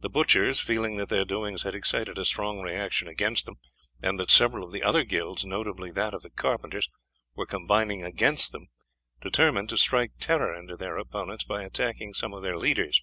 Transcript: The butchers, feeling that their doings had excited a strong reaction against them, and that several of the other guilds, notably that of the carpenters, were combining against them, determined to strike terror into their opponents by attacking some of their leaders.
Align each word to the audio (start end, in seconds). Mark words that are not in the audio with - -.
The 0.00 0.10
butchers, 0.10 0.60
feeling 0.60 0.96
that 0.96 1.08
their 1.08 1.24
doings 1.24 1.62
had 1.62 1.74
excited 1.74 2.18
a 2.18 2.24
strong 2.26 2.60
reaction 2.60 3.08
against 3.08 3.46
them, 3.46 3.54
and 4.02 4.20
that 4.20 4.30
several 4.30 4.66
of 4.66 4.72
the 4.72 4.82
other 4.82 5.04
guilds, 5.04 5.42
notably 5.42 5.90
that 5.92 6.12
of 6.12 6.20
the 6.20 6.28
carpenters, 6.28 6.86
were 7.34 7.46
combining 7.46 8.04
against 8.04 8.52
them, 8.52 8.66
determined 9.22 9.70
to 9.70 9.78
strike 9.78 10.12
terror 10.18 10.54
into 10.54 10.76
their 10.76 10.98
opponents 10.98 11.44
by 11.46 11.62
attacking 11.62 12.12
some 12.12 12.34
of 12.34 12.42
their 12.42 12.58
leaders. 12.58 13.00